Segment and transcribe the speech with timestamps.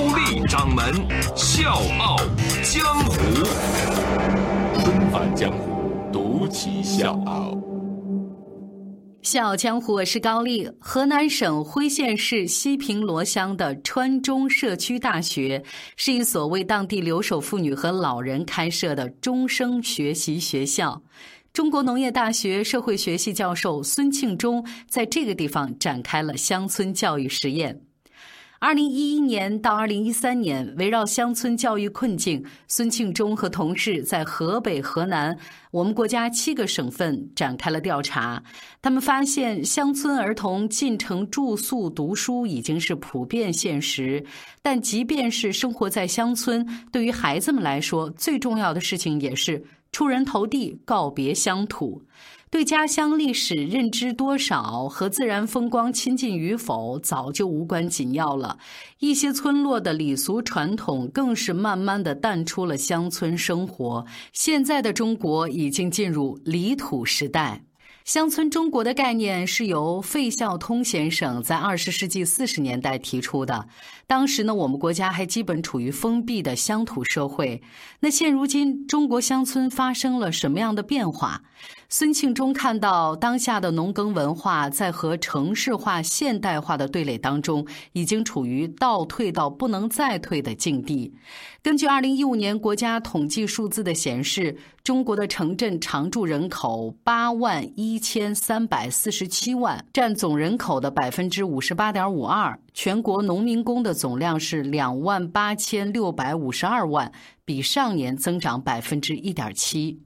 [0.00, 0.94] 高丽掌门
[1.36, 2.16] 笑傲
[2.62, 3.20] 江湖，
[4.80, 7.54] 重返江湖，独骑笑傲。
[9.20, 10.66] 笑傲江湖，我是高丽。
[10.80, 15.62] 河南省辉县市西平罗乡的川中社区大学，
[15.96, 21.02] 是一所为当地留守妇女和老人开设的终生学习学校。
[21.52, 27.82] 中国农业大学社会学系教授孙庆忠在这个地方展开了乡村教育实验。
[28.62, 35.34] 二零一一年到二零一三年，围绕乡村教育困境，孙庆忠和同事在河北、河南，
[35.70, 38.42] 我们国家七个省份展开了调查。
[38.82, 44.22] 他们发现，乡村儿童进城住宿、读书已经是普遍现实，
[44.60, 49.64] 但即便是生活在乡村，对于孩子们来说，最重要的事情也是。
[49.92, 52.02] 出人头地，告别乡土，
[52.48, 58.58] 对家乡历史认知多少和自然风光亲近与否，早就无关紧要了。
[59.00, 64.06] 一些村落的礼俗传统，更是慢慢的淡出了乡村生活。
[64.32, 67.64] 现在的中国已经进入离土时代。
[68.04, 73.68] 乡村中国的概念是由费孝通先生在二十世纪四十年代提出的。
[74.10, 77.62] 当时呢，我们国家还基本处于封闭的乡土社会。
[78.00, 81.42] 那现如今，中国乡村发生了什么样的变化？
[81.88, 91.14] 孙庆忠看到当下的农耕文化在和城市化、现代化的对垒当中，已经处于倒退到不能再退的境地。
[91.62, 102.58] 根据二零一五年国家统计数字的显示，中国的城镇常住人口八万一千三百四十七万，占总人口的百分之五十八点五二。
[102.82, 107.12] 全国农民工的总量是两万八千六百五十二万，
[107.44, 110.00] 比上年增长百分之一点七。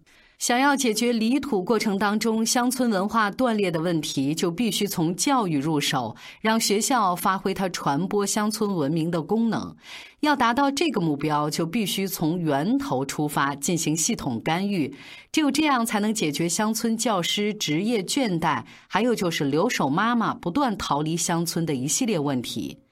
[0.47, 9.75] 想要解决离土过程当中乡村文化断裂的问题，就必须从教育入手，让学校发挥它传播乡村文明的功能。
[10.21, 14.94] 要达到这个目标，就必须从源头出发进行系统干预。
[15.33, 22.84] 只有这样，才能解决乡村教师职业倦怠，还有就是留守妈妈不断逃离乡村的一系列问题。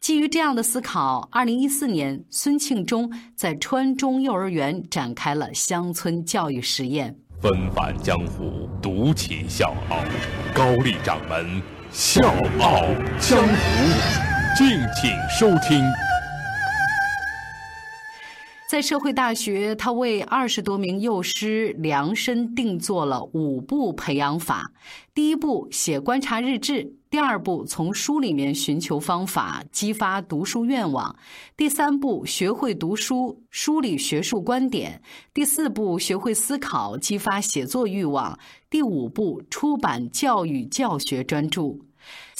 [0.00, 7.14] 基于这样的思考，二零一四年，孙庆忠在川中幼儿园展开了乡村教育实验。
[7.42, 9.98] 纷返江湖，独起笑傲，
[10.54, 12.26] 高丽掌门笑
[12.60, 12.80] 傲
[13.20, 13.54] 江湖，
[14.56, 14.68] 敬
[14.98, 15.84] 请收听。
[18.70, 24.72] 在社会大学，他为二十多名幼师量身定做了五步培养法。
[25.12, 31.16] 第一步，写观察日志；第二步，从书里面寻求方法，激发读书愿望；
[31.56, 35.00] 第三步，学会读书，梳理学术观点；
[35.34, 38.38] 第四步，学会思考，激发写作欲望；
[38.70, 41.80] 第五步，出版教育教学专著。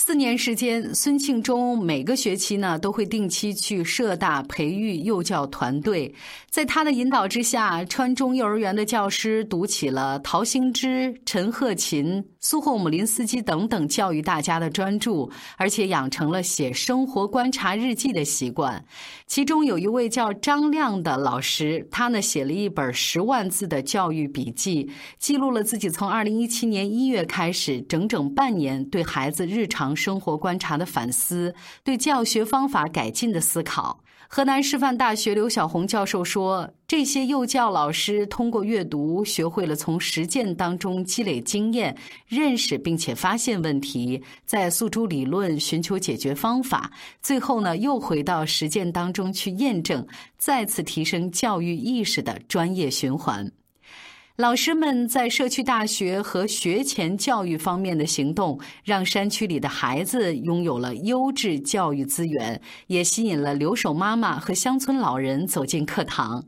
[0.03, 6.13] 四年时间，孙庆忠每个学期呢都会定期去社大培育幼教团队。
[6.49, 15.29] 在他的引导之下，川中幼儿园的教师读起了陶行知、陈鹤琴、苏霍姆林斯基等等教育大家的专著，
[15.59, 18.83] 而且养成了写生活观察日记的习惯。
[19.27, 29.90] 其中有一位叫张亮的老师，他呢写了一本十万字的教育笔记，记录了自己从二零一七年一月开始整整半年对孩子日常。
[29.95, 33.99] 生活观察的反思，对教学方法改进的思考。
[34.33, 41.97] 河南师范大学刘晓红教授说：“这些幼教老师通过阅读，学会了从实践当中积累经验，
[42.29, 50.07] 认识并且发现问题，再诉诸理论，寻求解决方法，最后呢，又回到实践当中去验证，
[50.39, 53.51] 再次提升教育意识的专业循环。”
[54.41, 66.43] 老师们在社区大学和学前教育方面的行动，让山区里的孩子拥有了优质教育资源，也吸引了留守妈妈和乡村老人走进课堂。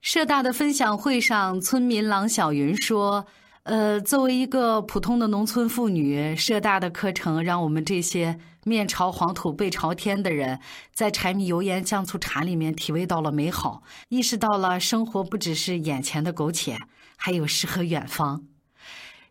[0.00, 3.24] 社大的分享会上，村民郎小云说
[3.62, 10.58] ：“呃，作为一个普通的农村妇女，社大的课程让我们这些面朝黄土背朝天的人，
[10.92, 16.76] 在柴米油盐酱醋茶里面体味到了美好，意识到了生活不只是眼前的苟且。”
[17.18, 18.42] 还有诗和远方。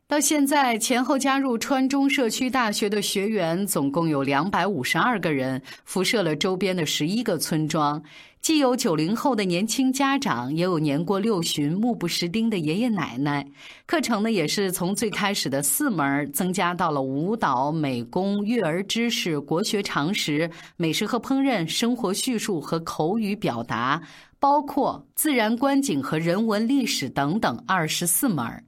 [0.08, 8.02] 到现在，前后加入川中社区大学的学员总共有两百五十二个人，辐射了周边的十一个村庄。
[8.40, 13.46] 既有九零后的年轻家长，也有年过六旬、目不识丁的爷爷奶奶。
[13.86, 24.02] 课程呢，也是从最开始的四门增加到了舞蹈、美工、育儿知识、国学常识、美食和烹饪、生活叙述和口语表达，
[24.40, 28.64] 包括自然观景和人文历史等等二十四门。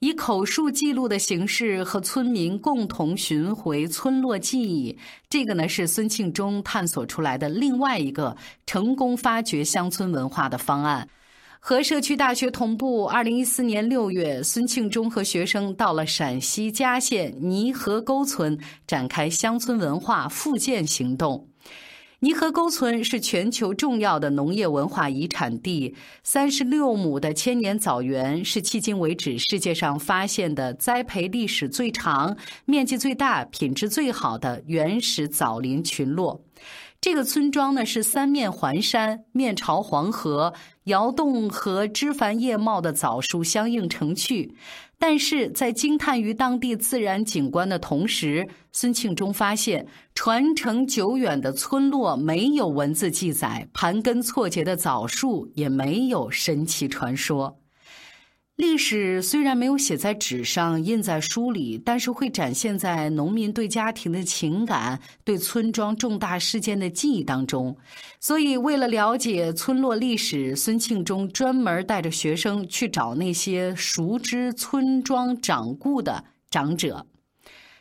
[0.00, 4.98] 以口述记录的形式和村民共同寻回村落记忆，
[5.30, 11.08] 这个呢是孙庆忠探索出来的另外一个成功发掘乡村文化的方案。
[11.58, 21.48] 和社区大学同步，二零一四年六月，孙庆忠和学生到了陕西嘉县泥河沟村，展开乡村文化复建行动。
[22.24, 32.34] 泥河沟村是全球重要的农业文化遗产地，三十六亩的千年枣园是迄今为止世界上发现的栽培历史最长、
[32.64, 36.40] 面积最大、品质最好的原始枣林群落。
[36.98, 40.54] 这个村庄呢是三面环山，面朝黄河，
[40.84, 44.54] 窑洞和枝繁叶茂的枣树相映成趣。
[44.98, 57.58] 但是在惊叹于当地自然景观的同时，孙庆忠发现传承久远的村落没有文字记载，盘根错节的枣树也没有神奇传说。
[58.56, 67.76] 历史虽然没有写在纸上、印在书里，但是会展现在农民对家庭的情感、对村庄重大事件的记忆当中。
[68.20, 77.04] 所以，为了了解村落历史，孙庆忠专门带着学生去找那些熟知村庄掌故的长者。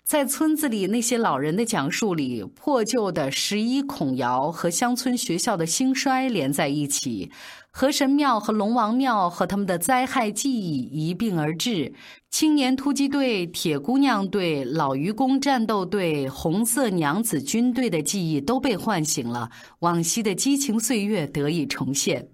[0.03, 7.31] 在村子里，那些老人的讲述里，破旧的十一孔窑和乡村学校的兴衰连在一起。
[7.71, 11.93] 河神庙和龙王庙和他们的灾害记忆一并而至，
[12.29, 22.27] 青年突击队、铁姑娘队、老愚公战斗队、红色娘子军队的记忆都被唤醒了，往昔的激情岁月得以重现。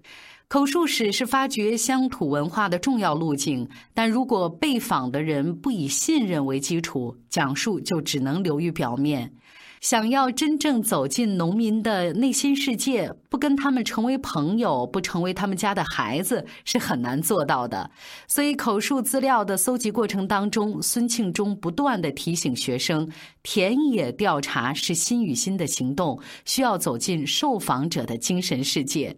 [0.50, 9.32] 口述史是发掘乡土文化的重要路径，但如果被访的人不以信任为基础，讲述就只能流于表面。
[9.80, 17.92] 想要真正走进农民的内心世界，不跟他们成为朋友，不成为他们家的孩子，是很难做到的。
[18.26, 23.08] 所以，口述资料的搜集过程当中，孙庆忠不断的提醒学生，
[23.44, 29.16] 田野调查是心与心的行动，需要走进受访者的精神世界。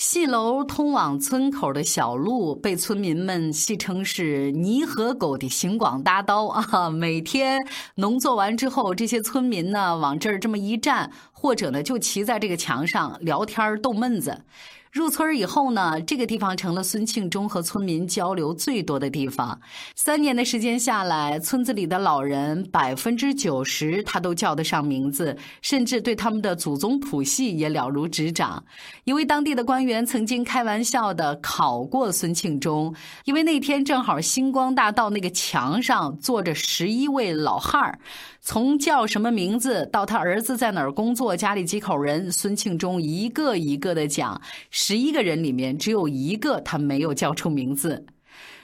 [0.00, 6.88] 戏楼通往村口的小路被村民们戏称是“泥和狗的行广大刀”啊！
[6.88, 7.58] 每天
[7.96, 14.42] 农作完之后，这些村民呢往这儿这么一站，或者呢就骑在这个墙上聊天逗闷子。
[14.90, 19.56] 入村以后呢，这个地方成了孙庆忠和村民交流最多的地方。
[19.94, 28.64] 三年的时间下来，村子里的老人百分之九十他都叫得上名字，甚至对他们的祖宗谱系也了如指掌。
[29.04, 32.92] 一位当地的官员曾经开玩笑的考过孙庆忠，
[33.26, 37.96] 因为那天正好星光大道那个墙上坐着十一位老汉儿。
[38.42, 44.40] 从叫什么名字到他儿子在哪儿工作，家里几口人，孙庆忠一个一个的讲。
[44.82, 48.06] 十一个人里面只有一个他没有叫出名字。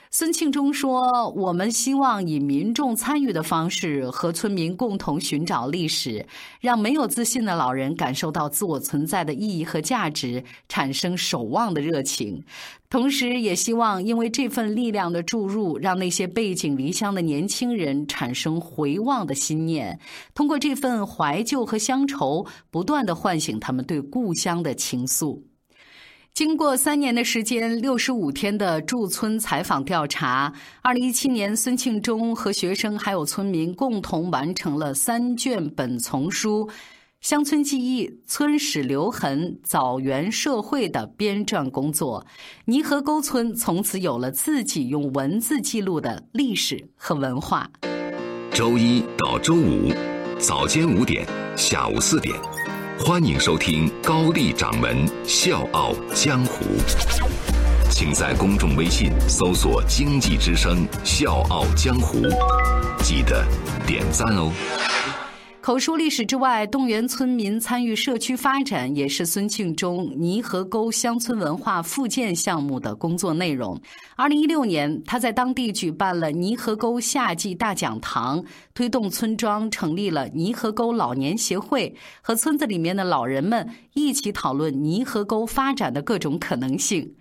[0.09, 6.25] 孙庆忠说：“我们希望以民众参与的方式和村民共同寻找历史，
[6.59, 12.43] 让没有自信的老人感受到自我存在的意义和价值，产生守望的热情。
[12.89, 19.99] 同时，也希望因为这份力量的注入，让那些背井离乡的年轻人产生回望的心念。
[20.33, 25.39] 通过这份怀旧和乡愁，不断的唤醒他们对故乡的情愫。”
[26.37, 30.53] 经过三年的时间，六十五天的驻村采访调查，
[30.83, 36.67] 二零一七年，孙庆忠和学生还有村民共同完成了三卷本丛书
[37.21, 42.23] 《乡村记忆、村史留痕、枣园社会》的编撰工作。
[42.65, 47.67] 泥河沟村从此有了自己用文字记录的历史和文化。
[48.51, 49.91] 周一到周五，
[50.37, 51.25] 早间五点，
[51.55, 52.39] 下午四点。
[52.99, 56.65] 欢迎收听高丽掌门笑傲江湖，
[57.91, 62.21] 请在公众微信搜索“经济之声笑傲江湖”，
[63.03, 63.45] 记得
[63.85, 64.51] 点赞哦。
[65.67, 73.77] 口述历史之外，动员村民参与社区发展，也是孙庆忠泥河沟乡村文化复建项目的工作内容。
[74.15, 78.41] 二零一六年，他在当地举办了泥河沟夏季大讲堂，
[78.73, 87.13] 推动村庄成立了泥河沟老年协会，和村子里面的老人们一起讨论泥河沟发展的各种可能性。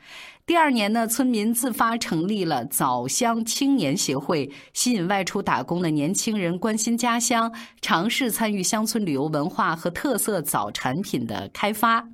[0.47, 12.07] 第二年呢，村民自发成立了枣乡青年协会，吸引外出打工的年轻人关心家乡，尝试参与乡村旅游文化和特色枣产品的开发。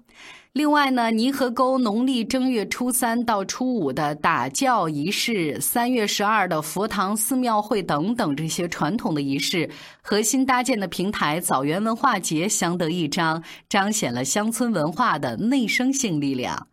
[0.55, 9.69] 另外呢，泥河沟农历正月初三到初五的打醮仪式，三月十二的佛堂寺庙会等等这些传统的仪式，
[10.01, 16.69] 核心搭建的平台枣园文化节相得益彰，彰显了乡村文化的内生性力量。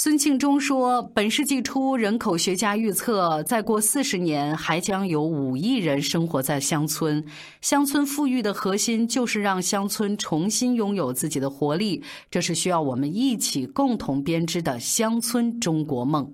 [0.00, 7.24] 孙庆忠说：“本世纪初，人口学家预测，再过四十年，还将有五亿人生活在乡村。
[7.60, 12.00] 乡村富裕的核心就是让乡村重新拥有自己的活力，
[12.30, 16.32] 这是需要我们一起共同编织的乡村中国梦。”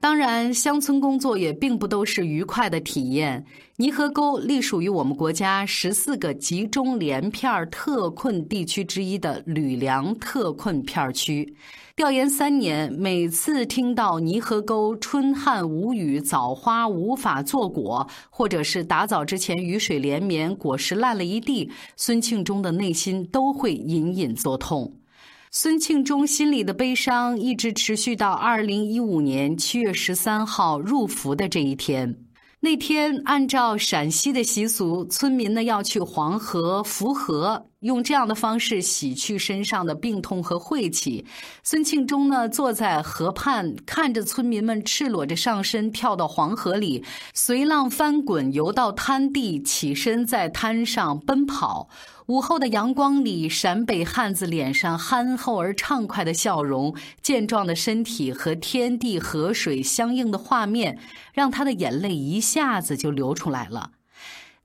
[0.00, 3.46] 当然，乡村工作也并不都是愉快的体验。
[3.76, 11.56] 泥河沟隶属于我们国家十四个集中连片特困地区之一的吕梁特困片区。
[11.96, 24.92] 调研三年，每次听到泥河沟春旱无雨，枣花无法坐果，或者是打枣之前雨水连绵，果实烂了一地，孙庆忠的内心都会隐隐作痛。
[25.56, 32.12] 孙庆忠心里的悲伤一直持续到二零一五年七月十三号入伏的这一天。
[32.58, 37.68] 那天，按照陕西的习俗，村民呢要去黄河伏河。
[37.84, 41.26] 用这样的方式洗去身上的病痛和晦气。
[41.62, 51.90] 孙庆忠呢，坐在河畔，看着村民们赤裸着上身跳到黄河里，随浪翻滚，游到滩地，起身在滩上奔跑。
[52.26, 60.98] 午后的阳光里，陕北汉子脸上憨厚而畅快的笑容，健壮的身体和天地河水相应的画面，
[61.34, 63.90] 让他的眼泪一下子就流出来了。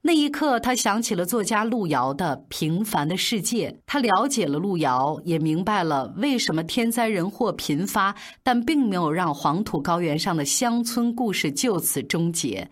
[0.02, 12.70] 那一刻，他想起了作家路遥的《平凡的世界》，他了解了路遥，也明白了为什么天灾人祸频发，但并没有让黄土高原上的乡村故事就此终结。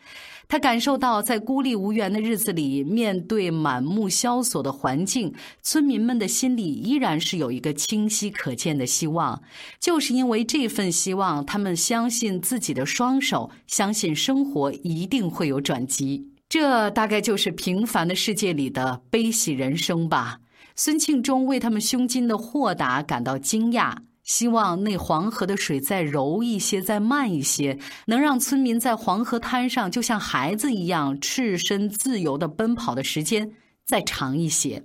[0.47, 9.41] 他感受到，在孤立无援的日子里，面对满目萧索的环境，村民们的心里依然是有一个清晰可见的希望。
[9.81, 16.36] 就是因为这份希望，他们相信自己的双手，相信生活一定会有转机。
[16.49, 20.39] 这大概就是平凡的世界里的悲喜人生吧。
[20.75, 33.51] 孙庆忠为他们胸襟的豁达感到惊讶，希望那黄河的水再柔一些，再慢一些，能让村民在黄河滩上就像孩子一样赤身自由的奔跑的时间
[33.85, 34.83] 再长一些。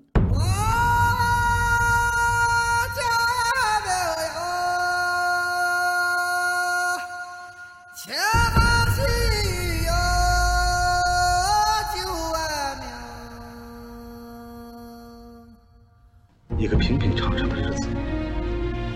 [16.62, 17.88] 一个平平常常的日子，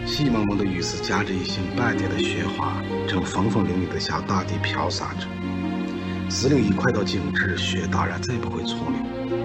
[0.07, 5.27] 细蒙蒙的雨丝夹着一星半点的雪花，正风风凛凛地向大地飘洒着。
[6.29, 9.37] 四零一快到景致，雪当然再不会从留，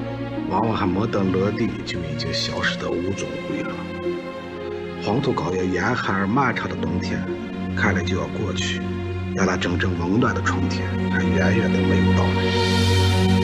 [0.51, 3.73] 往往还没等落地，就已经消失得无踪无影了。
[5.01, 7.19] 黄土高原严寒而漫长的冬天，
[7.75, 8.79] 看来就要过去，
[9.35, 13.40] 但那真正温暖的春天，还远远的没有到来。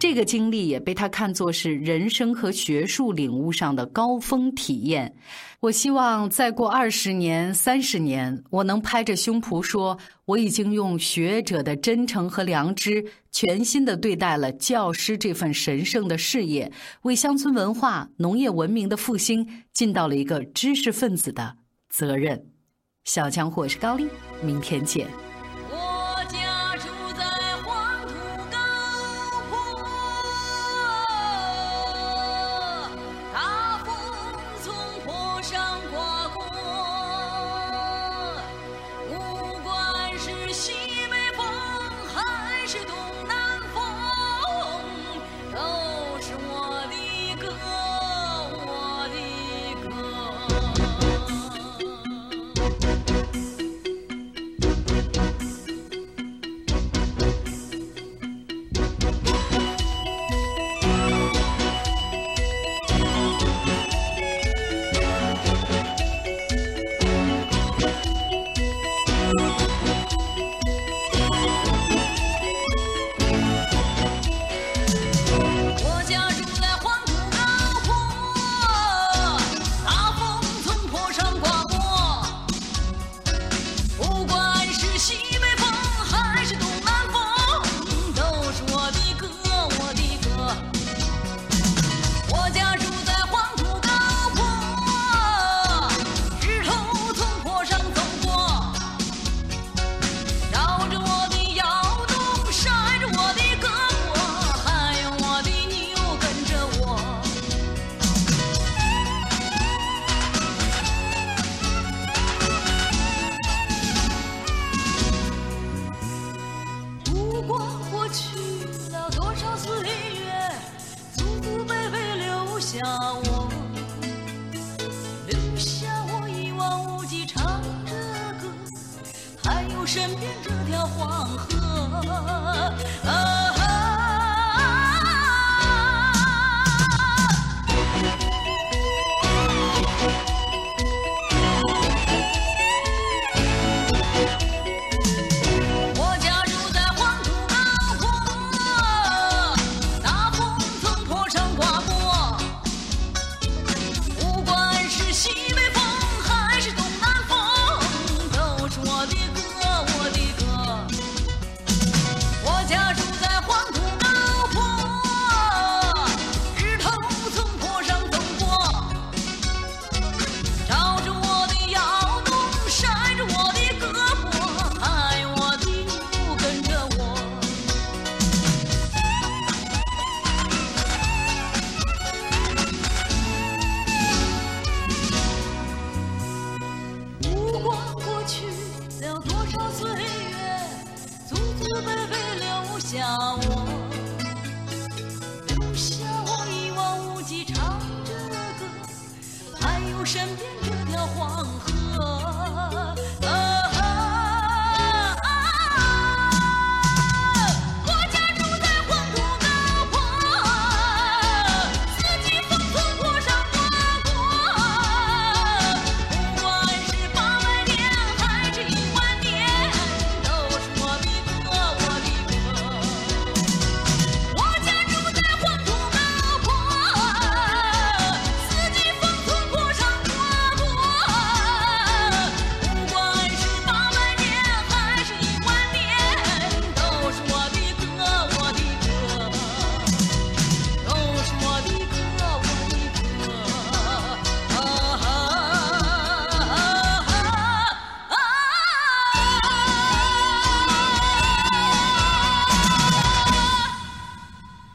[0.00, 5.14] 这个经历也被他看作是人生和学术领悟上的高峰体验。
[5.60, 21.58] 我希望再过二十年、三十年，我能拍着胸脯说，我已经用学者的真诚和良知，全心的对待了教师这份神圣的事业，为乡村文化、农业文明的复兴尽到了一个知识分子的
[21.90, 22.46] 责任。
[23.04, 24.08] 小强，我是高丽，
[24.42, 25.29] 明天见。
[69.38, 69.59] Thank you.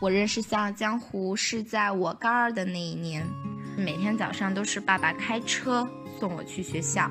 [0.05, 3.27] 我认识《笑傲江湖》是在我高二的那一年，
[3.75, 5.83] 每天早上都是爸爸开车
[6.19, 7.09] 送我去学校。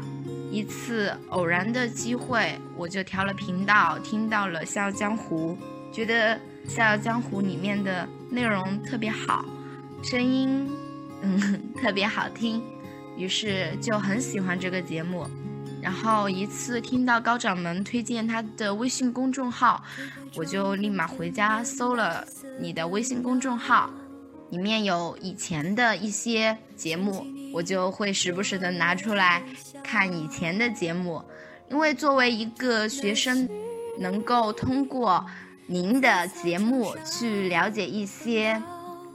[0.52, 5.58] 一次偶然的机会，我就调了频道，听到了《笑傲江湖》，
[5.92, 6.36] 觉得
[6.68, 9.44] 《笑傲江湖》里面的内容特别好，
[10.04, 10.64] 声音
[11.20, 12.62] 嗯特别好听，
[13.16, 15.26] 于是就很喜欢这个节目。
[15.82, 19.82] 然后一次听到高掌门推荐他的微信公众号，
[20.36, 22.24] 我就立马回家搜了
[22.58, 23.90] 你的微信公众号，
[24.50, 29.42] 里面有以前的一些节目，我就会时不时的拿出来
[29.82, 31.22] 看以前的节目，
[31.70, 33.48] 因为作为一个学生，
[33.98, 35.24] 能够通过
[35.66, 38.60] 您的节目去了解一些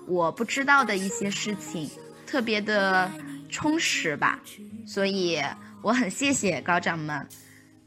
[0.08, 1.90] 我不知道的一些事情，
[2.26, 3.12] 特别的
[3.50, 4.40] 充实吧，
[4.86, 5.42] 所以。
[5.82, 7.26] 我很谢谢高掌门，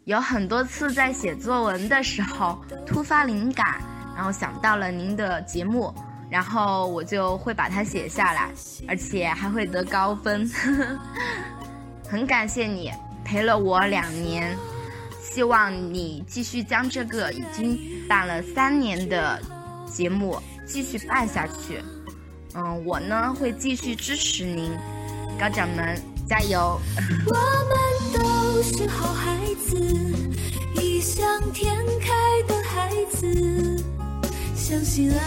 [0.04, 3.82] 有很多次在写作文的时候突发灵感，
[4.14, 5.92] 然后想到了您的节目，
[6.30, 8.50] 然后我就会把它写下来，
[8.88, 10.50] 而且还会得高分。
[12.08, 12.92] 很感谢你
[13.24, 14.56] 陪了我两年，
[15.20, 19.40] 希望你继续将这个已经办了三年的
[19.86, 21.82] 节目继续办下去。
[22.54, 24.70] 嗯，我呢会继续支持您，
[25.38, 25.96] 高掌门。
[26.28, 26.80] 加油！
[27.26, 27.74] 我们
[28.14, 29.76] 都是好孩子，
[30.80, 31.20] 异想
[31.52, 33.84] 天开的孩子，
[34.72, 35.18] 相信爱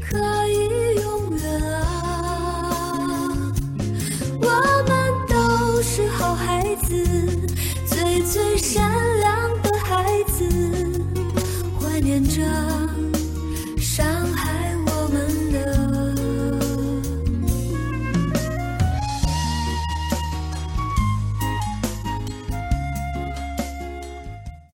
[0.00, 3.42] 可以永远啊！
[4.40, 4.46] 我
[4.86, 7.04] 们都是好孩子，
[7.88, 10.48] 最最善良的孩子，
[11.80, 13.07] 怀念着。